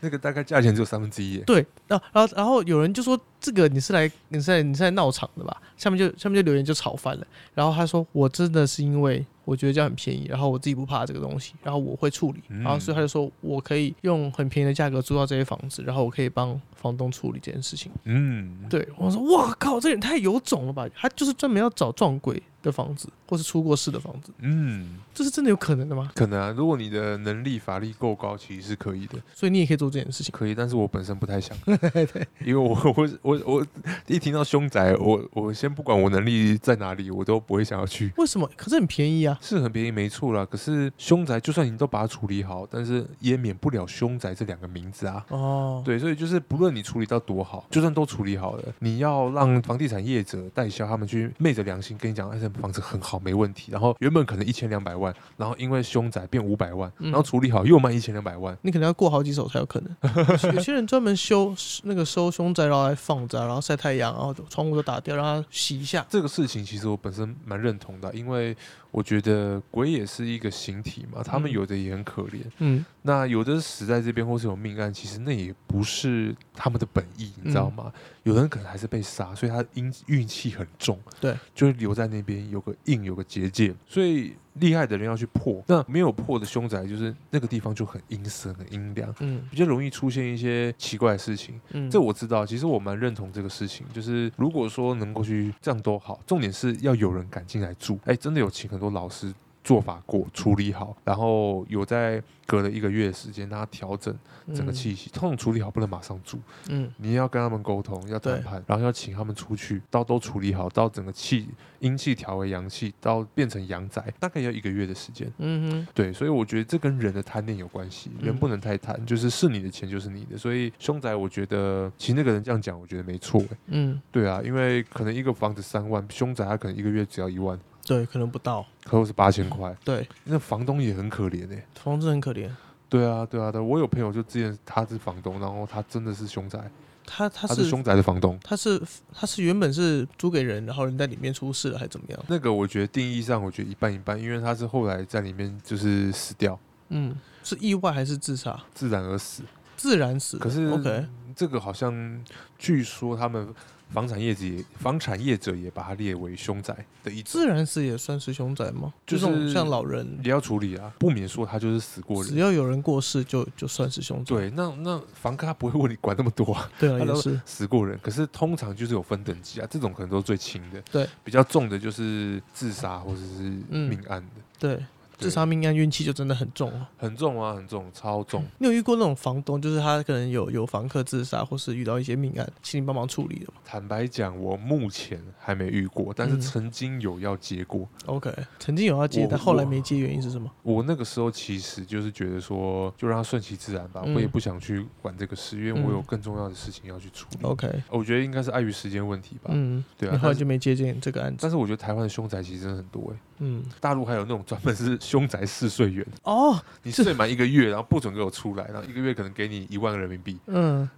[0.05, 1.39] 那个大概价钱只有三分之一。
[1.39, 5.61] 对，然后然后然后有人就说这个你是来你是来你是来闹场的吧？
[5.77, 7.27] 下面就下面就留言就吵翻了。
[7.55, 17.91] 然后他说我真的是因为我觉得这样很便宜，然后我自己不怕这个东西，然后我会处理，嗯然后所以他就说我可以用很便宜的价格租到这些房子，然后我可以帮房东处理这件事情。
[18.05, 20.87] 嗯，对我说哇靠，这人太有种了吧？
[20.95, 26.11] 他就是专门要找撞鬼的房子，或是出过事的房子，嗯，这是真的有可能的吗？
[26.15, 30.33] 可能啊，如果你的能力、法力够高，其实是可以的，所以你也可以做这件事情。
[30.33, 30.55] 可以。
[30.55, 31.57] 但是我本身不太想，
[32.45, 33.67] 因为我 我我我
[34.07, 38.13] 一听到凶宅，我我先不管我能力在哪里，我都不会想要去。
[38.17, 38.51] 为什么？
[38.57, 39.39] 可是很便宜啊。
[39.41, 40.45] 是很便宜，没错啦。
[40.45, 45.25] 可是凶宅，就算你都把它处理好，但是也免不了凶宅这两个名字啊。
[45.29, 53.71] 哦，对，所以就是不论你处理到多好，就算都处理好了，你要让房地产业者代销他们去昧着良心跟你讲，哎，这房子很好，没问题。
[53.73, 58.57] 然后原本可能一千两百万，然后因为凶宅变五百万，嗯然后处理好又卖一千两百万。
[58.63, 59.84] 你可能要过好几手才有可能。
[60.29, 66.05] 有些 有些人专门修那个收凶宅，然后来放着啊，然后晒太阳，然后窗户都打掉，让它洗一下。
[66.09, 68.57] 这个事情其实我本身蛮认同的，因为
[68.91, 72.43] 我觉得鬼也是一个形体嘛，他们嗯有的也很可怜。
[72.59, 77.93] 嗯那有的死在这边，或是有命案，其实那也不是他们的本意，你知道吗？
[78.23, 85.63] 有的人可能还是被杀，所以他阴运气很重，对，就会留在那边有个印，有个结界，所以厉害的人要去破。
[85.67, 91.61] 那没有破的凶宅，就是那个地方就很阴森、很阴凉，嗯比较容易出现一些奇怪的事情。
[91.71, 97.99] 嗯，这我知道，其实我蛮认同这个事情，就是如果说能够去这样都好，重点是要有人敢进来住。
[98.05, 99.33] 哎，真的有请很多老师
[99.65, 104.15] 做法过，处理好，然后有在隔了一个月的时间让他调整
[104.55, 105.09] 整个气息。
[105.11, 106.93] 通常处理好不能马上住，嗯。
[106.99, 111.49] 你要跟他们沟通，要谈判，然后要请他们出去，到都处理好，到整个气
[111.81, 115.31] 阴气调为阳气，到变成阳宅，大概要一个月的时间。
[115.39, 120.37] 嗯哼，对，所以我觉得这跟人的贪念有关系，人嗯不能太贪，就是是你的钱就是你的。
[120.37, 123.41] 所以凶宅，我觉得其实那个人这样讲，我觉得没错。
[123.41, 128.65] 欸嗯，对啊，因为可能一个房子三万，凶宅他可能一个月只要一万，对，可能不到。
[128.85, 131.67] 可能是八千块，对，那房东也很可怜哎。
[131.75, 132.51] 房子很可怜。
[132.89, 136.59] 对啊，对啊，对，我有朋友就之前他是房东，然后他真的是凶宅，
[137.05, 138.39] 他他是他是凶宅的房东。
[138.45, 138.81] 他是
[139.13, 142.25] 他是原本是租给人，然后人在里面出事了，还是怎么样？
[142.29, 146.59] 那个我觉得定义上，我觉得一半一半，因为他是后来在里面就是死掉，
[146.91, 148.63] 嗯，是意外还是自杀？
[148.73, 149.43] 自然而死。
[149.77, 150.39] 自然死。
[150.39, 152.25] 可是 OK，这个好像
[152.57, 153.53] 据说他们
[153.95, 158.93] 房产业者也房产业者也把它列为凶宅的一种，自然死也算是凶宅吗？
[159.07, 162.33] 就是像老人，也要处理啊，不免说他就是死过人。
[162.33, 164.35] 只要有人过世就就算是凶宅。
[164.35, 167.41] 对，那那房客他不会问你管那么多啊， 对啊， 也是。
[167.47, 167.99] 死过人。
[168.03, 174.43] 可是通常就是有分等级啊，这种可能都是最轻的，对，比较重的就是自杀或者是嗯命案的。
[174.59, 174.85] 对，
[175.19, 176.87] 自杀命案运气就真的很重哦。
[176.97, 178.45] 很重啊，很重，超重。
[178.59, 187.89] 你有遇过那种房东，就是他可能有有房客自杀，或是遇到一些命案，请你帮忙处理的吗坦白讲，我目前还没遇过，但是嗯曾经有要接过。
[188.07, 190.51] ？OK，曾经有要接，但后来没接，原因是什么？
[190.63, 197.45] 我那个时候其实就是觉得说，就让他顺其自然吧，嗯我也不想去管这个事，因为我有嗯更重要的事情要去处理。
[197.45, 199.51] OK，我觉得应该是碍于时间问题吧。
[199.53, 201.39] 嗯，对啊你后来就没接见这个案子。
[201.41, 210.39] 但是我觉得台湾的凶宅其实真的很多诶、嗯，大陆还有那种专门是凶宅试睡员，哦，你这睡满一个月，然后不准给我出来，然后一个月可能给你一万人民币。
[210.47, 210.89] 嗯，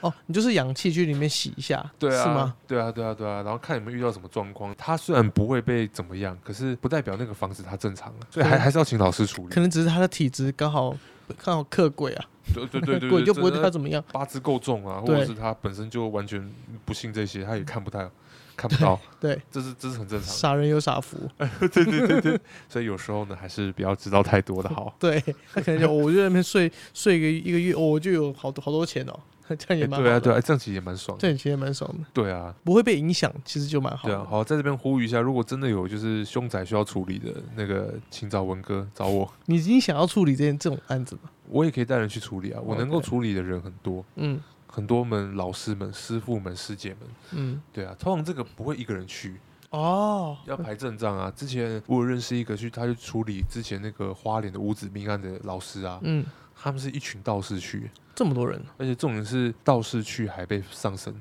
[0.00, 2.54] 哦，你就是氧气去里面洗一下，对啊，是吗？？
[2.66, 3.42] 对啊，对啊，对啊。
[3.42, 4.74] 然后看有没有遇到什么状况。
[4.76, 9.60] 他虽然不会被怎么样，可是不代表那个房子它正常了，所以还还是要请老师处理可。
[9.60, 10.96] 能只是他的体质刚好
[11.42, 14.02] 刚好克鬼啊，对对对对对，鬼 就不会对他怎么样。
[14.12, 16.52] 八字够重啊，或者是他本身就完全
[16.84, 18.08] 不信这些，他也看不太
[18.56, 20.34] 看不到，对，这是这是很正常的。
[20.34, 24.94] 傻人有傻福， 对对对对，所以有时候呢，还是不要知道太多的好。
[24.98, 29.18] 对他可能就、哦我就在那边睡睡个一个月，哦，我就有好多好多钱哦，
[29.58, 31.20] 这样也蛮对啊对啊，这样其实也蛮爽的。
[31.22, 34.08] 这样其实也蛮爽的，对啊，不会被影响，其实就蛮好。
[34.08, 41.30] 对啊，好，在这边呼吁一下，如果真的有就是凶宅需要处理的那个，请找文哥找我，你已经想要处理这件这种案子吗？
[41.48, 42.60] 我也可以带人去处理啊。
[42.64, 44.40] 我能够处理的人很多，嗯
[44.76, 46.98] 很多们老师们、师傅们、师姐们，
[47.30, 51.32] 嗯，对啊，通常这个不会一个人去，哦，要排阵仗啊。
[51.34, 56.22] 之前我有认识一个去，他去处理之前那个花莲的五子命案的老师啊，嗯，
[56.54, 61.18] 他们是一群道士去，这么多人而且重点是道士去还被上身，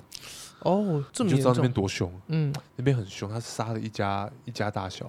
[0.60, 2.54] 哦，这么你就知道那边，多凶，嗯。
[2.76, 5.08] 那边很凶，他杀了一家一家大小，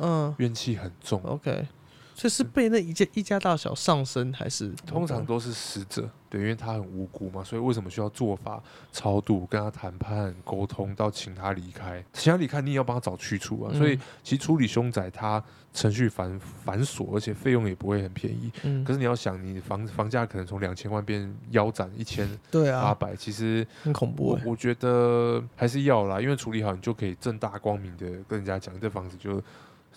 [0.00, 0.34] 嗯。
[0.38, 1.20] 怨气很重。
[1.22, 1.68] ，OK，
[2.18, 12.04] 所以是被那一家一家大小上身，还是通常都是死者，对，因为他很无辜嘛，所以为什么需要做法超度、跟他谈判、沟通，到请他离开？
[12.12, 13.70] 请他离开，你也要帮他找去处啊。
[13.72, 13.78] 嗯。
[13.78, 15.40] 所以其实处理凶宅，它
[15.72, 18.50] 程序繁繁琐，而且费用也不会很便宜。
[18.64, 18.82] 嗯。
[18.82, 29.40] 可，是你要想，你房房价可能从两千万变腰斩一千对啊，八百，其实很恐怖欸，我我觉得还是要啦，因为处理好，你就可以正大光明的跟人家讲，这房子就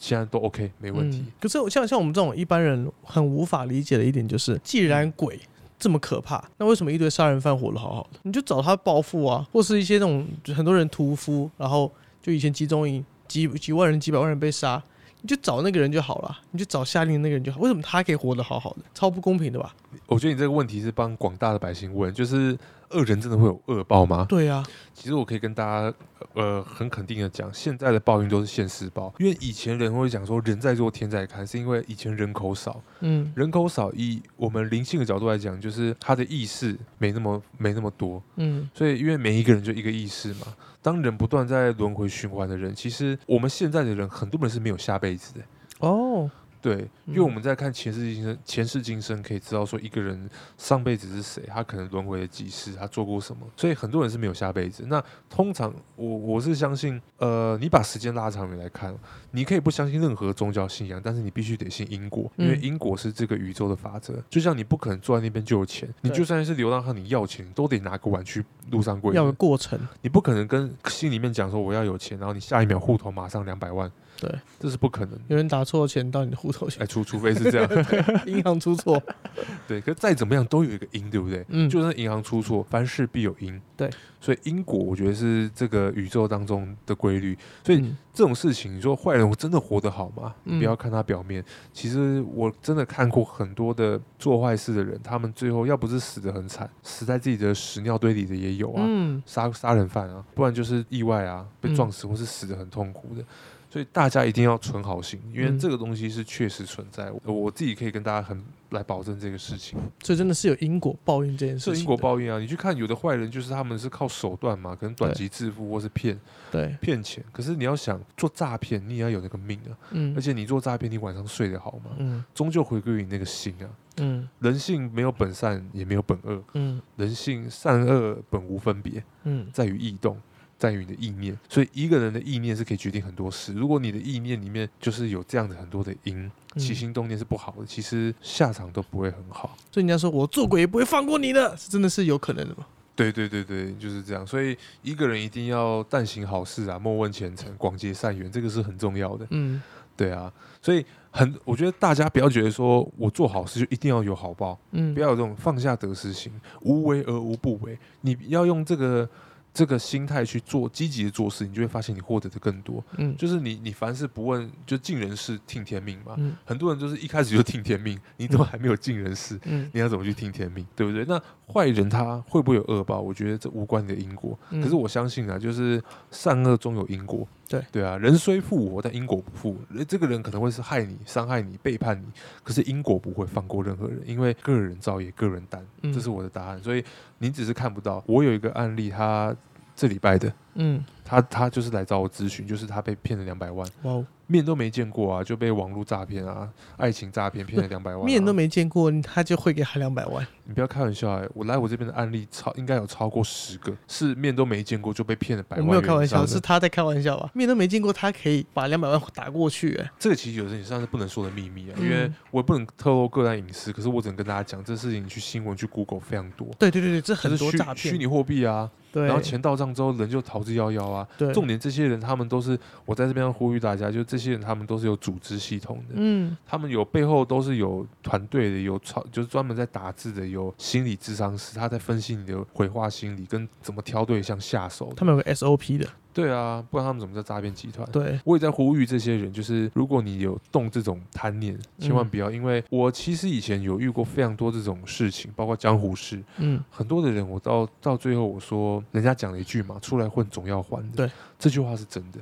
[0.02, 1.28] 现在都 OK，没问题嗯。
[1.40, 5.40] 可是我像像我们这种一般人很无法理解的一点就是，既然鬼
[5.78, 8.20] 这么可怕，那为什么一堆杀人犯活得好好的？
[8.24, 14.82] 你就找他报复啊，或是一些那种就很多人屠夫，然后就以前集中营几几万人、几百万人被杀。
[15.24, 17.60] 你就找那个人就好了，你就找下令的那个人就好。
[17.60, 18.80] 为什么他可以活得好好的？
[18.92, 19.72] 超不公平的吧？
[20.08, 22.58] 我觉得你这个问题是帮广大的百姓问，就是
[22.90, 24.26] 恶人真的会有恶报吗？
[24.28, 25.94] 对啊，其实我可以跟大家
[26.34, 33.32] 呃很肯定的讲，现在的报应都是现世报，因为以前人会讲说人在做天在看，是因为以前人口少，嗯。
[33.36, 38.70] 人口少以我们灵性的角度来讲，就是他的意识没那么没那么多，嗯。
[38.74, 40.48] 所以因为每一个人就一个意识嘛，
[40.82, 45.42] 当人不断在轮回循环的人，其实我们现在的人很多人是没有下辈子的。
[45.80, 46.30] 哦，
[46.62, 54.86] 对，因为嗯我们在看前世今生，前世今生可以知道说一个人上辈子是谁，他可能轮回了几世，他做过什么，所以很多人是没有下辈子。
[54.88, 58.96] 那通常我我是相信，呃，你把时间拉长远来看，
[59.32, 64.22] 你可以不相信任何宗教信仰，但是你必须得信因果，因为嗯因果是这个宇宙的法则。
[64.30, 69.18] 就像你不可能坐在那边就有钱，你就算是流浪汉，你要钱都得拿个碗去路上跪着。
[69.18, 75.20] 要个过程，你不可能跟心里面讲说我要有钱，然后你下一秒户头马上两百万，对，这是不可能。
[75.28, 76.38] 有人打错钱到你的
[76.80, 77.70] 哎，，除除非是这样，
[78.28, 79.02] 银行出错，
[79.68, 81.46] 对，可再怎么样都有一个因，对不对？
[81.50, 83.60] 嗯，就算银行出错，凡事必有因。
[83.78, 87.36] 对，所以因果我觉得是这个宇宙当中的规律。
[87.66, 90.36] 所以嗯这种事情，你说坏人我真的活得好吗？
[90.46, 98.84] 嗯不要看他表面，其实我真的看过很多的做坏事的人，他们最后要不是死得很惨，死在自己的屎尿堆里的也有啊。
[98.86, 103.24] 嗯杀杀人犯啊，不然就是意外啊，被嗯撞死或是死得很痛苦的。
[103.72, 107.10] 所以大家一定要存好心，因为嗯这个东西是确实存在。
[107.24, 112.38] 我我自己可以跟大家很来保证这个事情，所以真的是有因果报应这件事情，是因果报应啊。
[112.38, 116.20] 你去看有的坏人，就是他们是靠手段嘛，可能短期致富或是骗
[116.52, 117.24] 对，骗钱。
[117.32, 119.72] 可是你要想做诈骗，你也要有那个命啊。
[119.92, 121.92] 嗯，而且你做诈骗，你晚上睡得好吗？
[121.98, 123.70] 嗯终究回归于你那个心啊。
[123.98, 129.04] 嗯人性没有本善，也没有本恶，嗯人性善恶本无分别。
[129.24, 130.18] 嗯在于异动，
[130.62, 131.36] 在于你的意念。
[131.50, 133.52] 所以一个人的意念是可以决定很多事。
[133.54, 139.58] 如果你的意念里面就是有这样的很多的因，嗯起心动念是不好的，其实下场都不会很好。
[139.72, 142.68] 所以人家说我做鬼也不会放过你的，是真的是有可能的吗？
[142.94, 144.28] 对对对对，就是这样。
[144.28, 149.26] 所以一个人一定要但行好事啊，莫问前程，广结善缘，这个是很重要的。
[149.32, 149.62] 嗯
[149.98, 157.78] 对啊，所以很，我觉得大家不要觉得说我做好事就一定要有好报，嗯，不要有这种放下得失心，无为而无不为。
[158.02, 159.08] 你要用这个
[159.54, 162.84] 这个心态去做积极的做事，你就会发现你获得的更多。
[162.98, 166.16] 嗯就是你你凡事不问，就尽人事听天命嘛。
[166.18, 171.04] 嗯很多人就是一开始就听天命，你都还没有尽人事，嗯你要怎么去听天命，对不对？
[171.06, 173.02] 那坏人他会不会有恶报？
[173.02, 174.40] 我觉得这无关你的因果。
[174.52, 177.28] 嗯可是我相信啊，就是善恶终有因果。
[177.52, 179.58] 对对啊，人虽负我，但因果不负。
[179.76, 182.06] 呃这个人可能会是害你、伤害你、背叛你，
[182.44, 185.66] 可是因果不会放过任何人，因为个人造业，个人担。
[185.82, 186.64] 嗯这是我的答案。
[186.64, 186.84] 所以
[187.18, 188.04] 你只是看不到。
[188.08, 189.36] 我有一个案例，他
[189.76, 193.68] 这礼拜的，嗯，他他就是来找我咨询，就是他被骗了两百万。
[193.84, 200.26] 哇哦，面都没见过啊，就被网络诈骗啊、爱情诈骗骗了两百万、啊面都，没见过，他就会给他两百万。
[200.52, 205.82] 你不要开玩笑哎、我来我这边的案例超应该有超过十个，是面都没见过就被骗了百万我万。
[205.82, 206.42] 没有开玩笑，是。
[206.42, 207.32] 他在开玩笑吧？
[207.34, 221.08] 面都没见过，他可以把两百万打过去、哎，这个其实有时候你上是不能说的秘密啊，嗯因为我也不能透露个人隐私，可是我只能跟大家讲，这事情你去新闻去 Google 非常多，对对对对，这很多诈骗，虚拟货币啊，对，然后钱到账之后人就逃之夭夭啊。
[221.18, 234.94] 对，重点这些人他们都是我在这边要呼吁大家，就这些人他们都是有组织系统的，嗯他们有背后都是有团队的，有超就是专门在打字的，有心理智商师，他在分析你的回话心理跟怎么挑对象下手。
[234.96, 237.88] 他们有个 SOP 的，对啊，不然他们怎么叫诈骗集团？
[237.92, 252.20] 对，我也在呼吁这些人，就是如果你有动这种贪念，千万不要，因为我其实以前有遇过非常多这种事情，包括江湖事，嗯很多的人，我到到最后我说，人家讲了一句嘛，出来混总要还的，对，这句话是真的，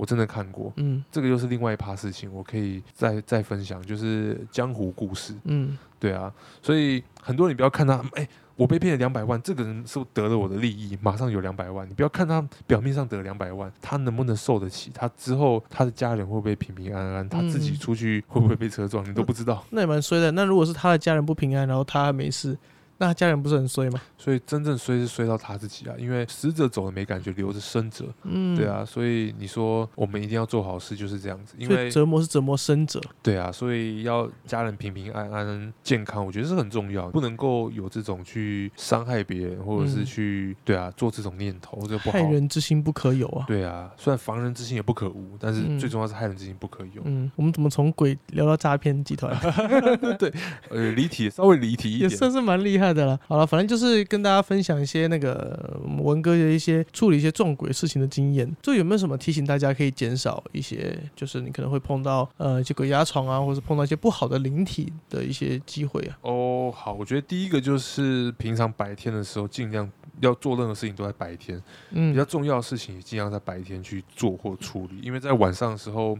[0.00, 0.72] 我真的看过。
[0.76, 5.34] 嗯这个又是另外一趴事情，我可以再再分享，就是江湖故事。
[5.44, 6.32] 嗯对啊，
[6.62, 11.86] 所以很多人不要看他，哎、我被骗了两百万，这个人是不是得了我的利益，马上有两百万？
[11.86, 14.90] 你不要看他表面上得了两百万，他能不能受得起？
[14.94, 17.28] 他之后他的家人会不会平平安安？
[17.28, 19.06] 他自己嗯出去会不会被车撞？
[19.06, 19.62] 你都不知道。
[19.68, 20.30] 那也蛮衰的。
[20.32, 22.56] 那如果是他的家人不平安，然后他还没事，
[23.00, 23.98] 那他家人不是很衰吗？
[24.18, 28.04] 所以真正衰是衰到他自己啊，因为死者走了没感觉，留着生者。
[28.24, 31.54] 嗯，对，啊，所以你说我们一定要做好事，就是这样子。
[31.56, 33.00] 因为折磨是折磨生者。
[33.22, 42.30] 对啊，所以要家人平平安安、健康，我觉得是很重要，不能够有这种去伤害别人，或者是嗯去、对啊做这种念头，这不好害。
[42.30, 43.46] 人之心不可有啊。
[43.48, 47.00] 对啊，虽然防人之心也不可无，但是嗯最重要是害人之心不可有。
[47.06, 49.34] 嗯，我们怎么从鬼聊到诈骗集团？
[50.18, 50.30] 对
[50.68, 52.16] 呃，离题稍微离题一点也。
[52.16, 53.18] 算是蛮厉害的了。
[53.26, 58.50] 好了，反正就是跟大家分享一些那个呃文哥的一些处理一些撞鬼事情的经验。
[58.62, 66.18] 这有没有什么提醒大家可以减少一些，就是你可能会碰到呃一些鬼压床啊，或者碰到一些不好的灵体的一些机会啊？
[66.22, 71.60] 哦，好，我觉得第一个就是平常白天的时候，尽量要做任何事情都在白天。
[71.90, 76.18] 嗯比较重要的事情也尽量在白天去做或处理，因为在晚上的时候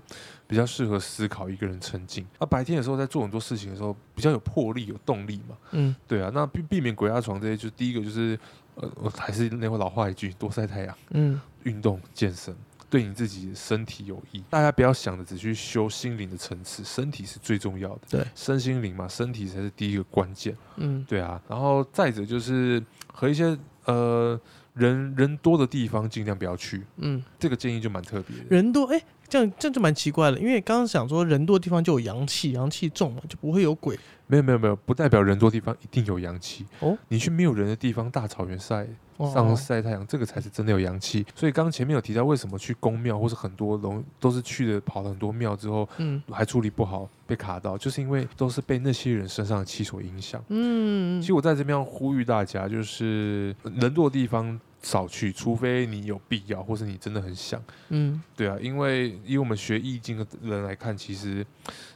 [0.51, 2.27] 比较适合思考，一个人沉静。
[2.41, 5.57] 那白天的时候在做很多事情的时候比较有魄力、有动力嘛。
[5.71, 8.37] 嗯对啊，那避避免鬼压床这些，就第一个就是
[8.75, 12.53] 呃，我还是那会老话一句，多晒太阳、嗯运动、健身。
[12.89, 18.01] 对你自己身体有益，大家不要想着只去修心灵的层次，身体是最重要的。
[18.11, 20.57] 对，身心灵嘛，身体才是第一个关键。
[20.75, 24.41] 嗯对啊，然后再者就是和一些呃
[24.75, 28.45] 人人多的地方尽量不要去，嗯，这个建议就蛮特别的。
[28.49, 29.01] 人多哎。
[29.31, 33.99] 这样这样就蛮奇怪了，因为刚刚想说人多的地方就有阳气，阳气重嘛，就不会有鬼。
[34.27, 36.97] 没有没有没有，不代表人多地方一定有阳气哦。
[37.09, 41.27] 你去没有人的地方，大草原晒哦上晒太阳，这个才是真的有阳气。
[41.35, 50.41] 所以刚刚前面有提到，为什么去宫庙或是很多龙都是去的跑了很多庙之后嗯还处理不好被卡到，就是因为都是被那些人身上的气所影响。
[50.49, 57.63] 嗯其实我在这边要呼吁大家，就是人多的地方少去，除非你有必要，或是你真的很想。
[57.89, 61.45] 嗯对啊，因为以我们学易经的人来看，其实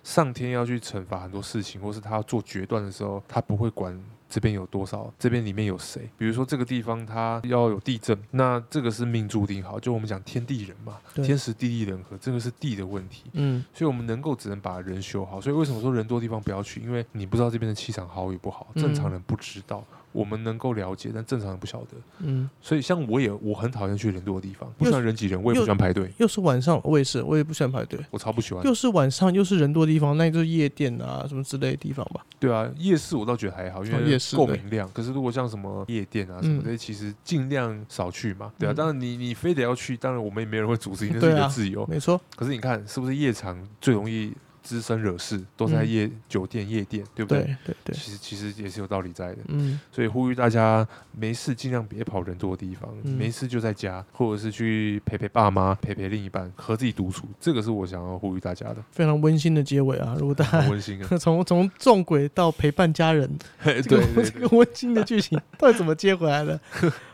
[0.03, 6.09] 上天要去惩罚很多事情，或是他要做决断的时候，他不会管这边有多少，这边里面有谁。
[6.19, 13.25] 比如说这个地方它要有地震，那这个是命注定好，就我们讲天地人嘛，天时地利人和，这个是地的问题。
[13.35, 15.41] 嗯所以我们能够只能把人修好。
[15.41, 16.81] 所以为什么说人多地方不要去？
[16.83, 19.85] 因为你不知道这边的气场好与不好，嗯正常人不知道。
[20.15, 21.89] 我们能够了解，但正常人不晓得。
[22.21, 27.99] 嗯，所以像我也我很讨厌去人多的地方，不喜欢人挤人，我也不喜欢排队，又是晚上，我也是，我也不喜欢排队。
[28.11, 28.65] 我超不喜欢。
[28.65, 32.25] 又是晚上，又是人多的地方，那就是夜店啊，什么之类的地方吧。
[32.39, 34.89] 对啊，夜市我倒觉得还好，因为哦夜市对够明亮。
[34.95, 38.53] 可是如果像什么夜店啊什么嗯这些，其实尽量少去嘛。
[38.59, 41.87] 对啊，嗯当然你你非得要去，当然我们也没人会阻止你，那是你的自由。
[41.87, 44.33] 没错，可是你看，是不是夜场最容易
[44.65, 47.43] 滋生惹事，都在嗯夜、酒店、夜店，对不对？
[47.45, 60.17] 对对对，其实其实也是有道理在的，嗯所以呼吁大家没事尽量别跑人多的地方，嗯没事就在家，或者是去陪陪爸妈、陪陪另一半，和自己独处，这个是我想要呼吁大家的，非常温馨的结尾啊！
[60.19, 61.09] 如果大家很温馨啊。
[61.21, 63.31] 从从撞鬼到陪伴家人，
[63.63, 66.59] 对 这个对这个温馨的剧情到底怎么接回来的？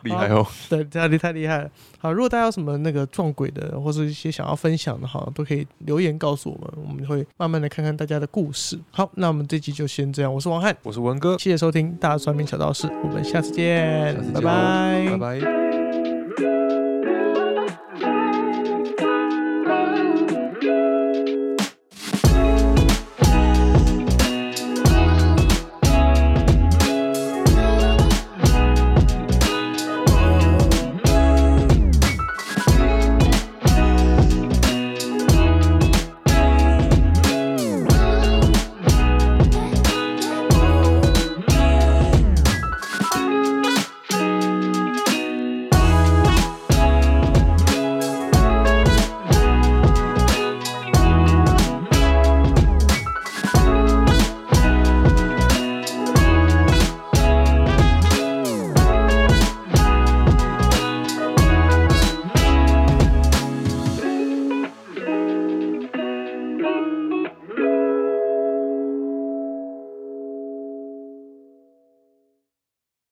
[0.03, 0.47] 厉害哦！
[0.69, 1.71] 对，这里太厉害了。
[1.99, 8.79] 好，如果大家有什么那个撞鬼的，或是一些想要分享的，哈，都可以留言告诉我们，我们会慢慢的看看大家的故事。
[8.91, 10.33] 好，那我们这集就先这样。
[10.33, 15.70] 我是王翰，我是文哥，谢谢收听大蒜面小道士，我们下次见，拜拜拜拜。